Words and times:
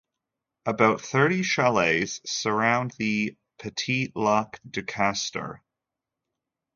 About 0.65 0.99
thirty 0.99 1.43
chalets 1.43 2.21
surround 2.25 2.89
the 2.97 3.37
Petit 3.59 4.11
lac 4.15 4.59
du 4.67 4.81
Castor. 4.81 5.61